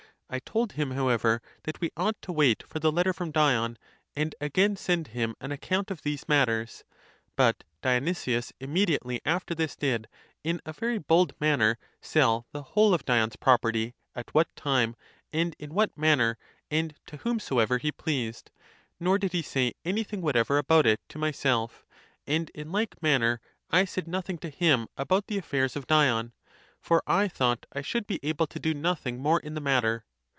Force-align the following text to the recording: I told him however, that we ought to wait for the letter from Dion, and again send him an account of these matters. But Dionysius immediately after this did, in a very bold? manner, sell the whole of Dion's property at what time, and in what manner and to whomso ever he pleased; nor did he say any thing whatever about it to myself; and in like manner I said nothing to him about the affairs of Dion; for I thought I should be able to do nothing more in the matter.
I 0.33 0.39
told 0.39 0.71
him 0.71 0.91
however, 0.91 1.41
that 1.63 1.81
we 1.81 1.91
ought 1.97 2.15
to 2.21 2.31
wait 2.31 2.63
for 2.65 2.79
the 2.79 2.89
letter 2.89 3.11
from 3.11 3.31
Dion, 3.31 3.77
and 4.15 4.33
again 4.39 4.77
send 4.77 5.07
him 5.07 5.35
an 5.41 5.51
account 5.51 5.91
of 5.91 6.03
these 6.03 6.25
matters. 6.29 6.85
But 7.35 7.65
Dionysius 7.81 8.53
immediately 8.57 9.19
after 9.25 9.53
this 9.53 9.75
did, 9.75 10.07
in 10.41 10.61
a 10.65 10.71
very 10.71 10.99
bold? 10.99 11.33
manner, 11.41 11.77
sell 12.01 12.47
the 12.53 12.61
whole 12.63 12.93
of 12.93 13.03
Dion's 13.03 13.35
property 13.35 13.93
at 14.15 14.33
what 14.33 14.47
time, 14.55 14.95
and 15.33 15.53
in 15.59 15.73
what 15.73 15.97
manner 15.97 16.37
and 16.69 16.95
to 17.07 17.17
whomso 17.17 17.59
ever 17.59 17.77
he 17.77 17.91
pleased; 17.91 18.51
nor 19.01 19.17
did 19.17 19.33
he 19.33 19.41
say 19.41 19.73
any 19.83 20.05
thing 20.05 20.21
whatever 20.21 20.57
about 20.57 20.85
it 20.85 21.01
to 21.09 21.17
myself; 21.17 21.85
and 22.25 22.49
in 22.51 22.71
like 22.71 23.03
manner 23.03 23.41
I 23.69 23.83
said 23.83 24.07
nothing 24.07 24.37
to 24.37 24.49
him 24.49 24.87
about 24.95 25.27
the 25.27 25.37
affairs 25.37 25.75
of 25.75 25.87
Dion; 25.87 26.31
for 26.79 27.03
I 27.05 27.27
thought 27.27 27.65
I 27.73 27.81
should 27.81 28.07
be 28.07 28.21
able 28.23 28.47
to 28.47 28.59
do 28.59 28.73
nothing 28.73 29.19
more 29.19 29.41
in 29.41 29.55
the 29.55 29.59
matter. 29.59 30.05